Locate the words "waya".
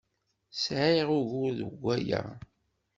1.81-2.21